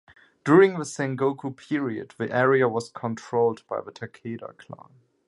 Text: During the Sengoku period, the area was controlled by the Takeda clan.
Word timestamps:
During 0.43 0.79
the 0.79 0.83
Sengoku 0.83 1.55
period, 1.55 2.15
the 2.17 2.35
area 2.35 2.67
was 2.67 2.89
controlled 2.89 3.61
by 3.69 3.81
the 3.81 3.91
Takeda 3.91 4.57
clan. 4.57 4.89